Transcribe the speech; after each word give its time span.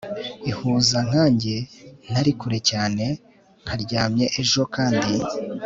ihuza 0.49 0.97
nkanjye 1.07 1.55
ntari 2.09 2.31
kure 2.39 2.59
cyane, 2.69 3.05
nkaryamye 3.61 4.25
ejo 4.41 4.61
kandi 4.75 5.11